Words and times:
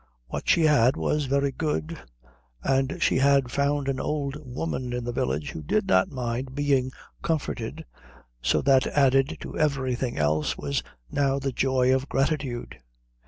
What 0.29 0.49
she 0.49 0.63
had 0.63 0.97
was 0.97 1.25
very 1.25 1.51
good; 1.51 1.95
and 2.63 2.97
she 3.03 3.19
had 3.19 3.51
found 3.51 3.87
an 3.87 3.99
old 3.99 4.35
woman 4.43 4.93
in 4.93 5.03
the 5.03 5.11
village 5.11 5.51
who 5.51 5.61
did 5.61 5.85
not 5.85 6.09
mind 6.09 6.55
being 6.55 6.91
comforted, 7.21 7.85
so 8.41 8.63
that 8.63 8.87
added 8.87 9.37
to 9.41 9.59
everything 9.59 10.17
else 10.17 10.57
was 10.57 10.81
now 11.11 11.37
the 11.37 11.51
joy 11.51 11.93
of 11.93 12.09
gratitude. 12.09 12.79